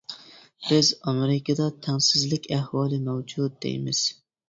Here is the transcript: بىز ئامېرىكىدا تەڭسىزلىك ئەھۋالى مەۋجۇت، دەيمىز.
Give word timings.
بىز 0.69 0.89
ئامېرىكىدا 1.11 1.69
تەڭسىزلىك 1.89 2.51
ئەھۋالى 2.59 3.03
مەۋجۇت، 3.09 3.65
دەيمىز. 3.67 4.07